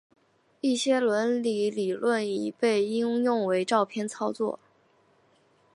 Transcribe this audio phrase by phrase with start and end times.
[0.61, 4.57] 一些伦理理论已被应用于照片操作。